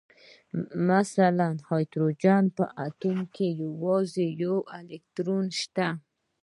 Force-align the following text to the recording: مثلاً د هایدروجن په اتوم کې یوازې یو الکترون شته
مثلاً 0.89 1.47
د 1.55 1.59
هایدروجن 1.69 2.43
په 2.57 2.63
اتوم 2.85 3.19
کې 3.35 3.47
یوازې 3.63 4.25
یو 4.43 4.55
الکترون 4.77 5.45
شته 5.61 5.87